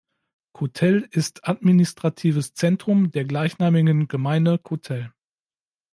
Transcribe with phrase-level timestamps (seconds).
[0.53, 5.13] Kotel ist administratives Zentrum der gleichnamigen Gemeinde Kotel.